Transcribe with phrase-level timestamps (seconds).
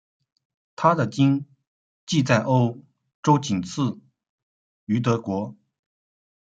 [0.75, 1.45] 她的经
[2.07, 2.81] 济在欧
[3.21, 3.99] 洲仅次
[4.85, 5.55] 于德国。